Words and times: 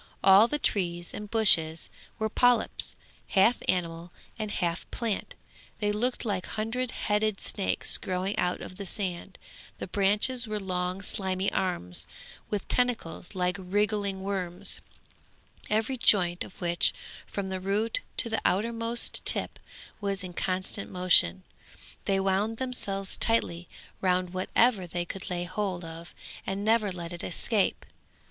All 0.23 0.47
the 0.47 0.57
trees 0.57 1.13
and 1.13 1.29
bushes 1.29 1.87
were 2.17 2.27
polyps, 2.27 2.95
half 3.27 3.57
animal 3.67 4.11
and 4.39 4.49
half 4.49 4.89
plant; 4.89 5.35
they 5.79 5.91
looked 5.91 6.25
like 6.25 6.47
hundred 6.47 6.89
headed 6.89 7.39
snakes 7.39 7.99
growing 7.99 8.35
out 8.39 8.61
of 8.61 8.77
the 8.77 8.85
sand, 8.87 9.37
the 9.77 9.85
branches 9.85 10.47
were 10.47 10.59
long 10.59 11.03
slimy 11.03 11.51
arms, 11.51 12.07
with 12.49 12.67
tentacles 12.67 13.35
like 13.35 13.57
wriggling 13.59 14.23
worms, 14.23 14.81
every 15.69 15.97
joint 15.97 16.43
of 16.43 16.59
which, 16.59 16.95
from 17.27 17.49
the 17.49 17.59
root 17.59 17.99
to 18.17 18.27
the 18.27 18.41
outermost 18.43 19.23
tip, 19.23 19.59
was 19.99 20.23
in 20.23 20.33
constant 20.33 20.89
motion. 20.89 21.43
They 22.05 22.19
wound 22.19 22.57
themselves 22.57 23.17
tightly 23.19 23.69
round 24.01 24.31
whatever 24.31 24.87
they 24.87 25.05
could 25.05 25.29
lay 25.29 25.43
hold 25.43 25.85
of 25.85 26.15
and 26.47 26.65
never 26.65 26.91
let 26.91 27.13
it 27.13 27.23
escape. 27.23 27.85